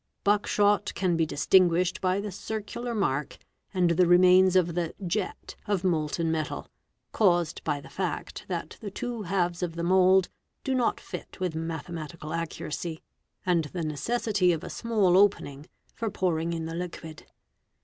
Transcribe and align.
Buckshot 0.23 0.95
can 0.95 1.15
be 1.15 1.27
distinguished 1.27 2.01
by 2.01 2.19
the 2.19 2.31
circular 2.31 2.95
mark 2.95 3.37
and 3.71 3.91
the 3.91 4.07
remains 4.07 4.55
of 4.55 4.73
the 4.73 4.95
"jet" 5.05 5.55
of 5.67 5.81
© 5.81 5.83
molten 5.87 6.31
metal, 6.31 6.65
caused 7.11 7.63
by 7.63 7.79
the 7.79 7.87
fact 7.91 8.45
that 8.47 8.77
the 8.81 8.89
two 8.89 9.21
halves 9.21 9.61
of 9.61 9.75
the 9.75 9.83
mould 9.83 10.27
do 10.63 10.73
not 10.73 10.99
fit 10.99 11.39
with 11.39 11.53
mathematical 11.53 12.33
accuracy, 12.33 13.03
and 13.45 13.65
the 13.65 13.83
necessity 13.83 14.51
of 14.51 14.63
a 14.63 14.71
small 14.71 15.15
opening 15.15 15.67
for 15.93 16.09
pouring 16.09 16.51
in 16.51 16.65
the 16.65 16.73
liquid. 16.73 17.27